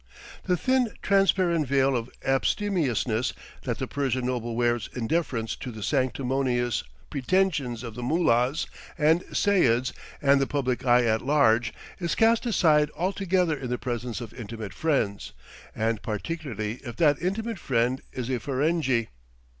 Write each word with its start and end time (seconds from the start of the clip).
The 0.45 0.57
thin, 0.57 0.93
transparent 1.03 1.67
veil 1.67 1.95
of 1.95 2.09
abstemiousness 2.25 3.33
that 3.65 3.77
the 3.77 3.85
Persian 3.85 4.25
noble 4.25 4.55
wears 4.55 4.89
in 4.95 5.05
deference 5.05 5.55
to 5.57 5.71
the 5.71 5.83
sanctimonious 5.83 6.83
pretensions 7.11 7.83
of 7.83 7.93
the 7.93 8.01
mollahs 8.01 8.65
and 8.97 9.21
seyuds 9.25 9.93
and 10.19 10.41
the 10.41 10.47
public 10.47 10.83
eye 10.87 11.03
at 11.05 11.21
large, 11.21 11.71
is 11.99 12.15
cast 12.15 12.47
aside 12.47 12.89
altogether 12.97 13.55
in 13.55 13.69
the 13.69 13.77
presence 13.77 14.21
of 14.21 14.33
intimate 14.33 14.73
friends, 14.73 15.33
and 15.75 16.01
particularly 16.01 16.79
if 16.83 16.95
that 16.95 17.21
intimate 17.21 17.59
friend 17.59 18.01
is 18.11 18.27
a 18.27 18.39
Ferenghi. 18.39 19.09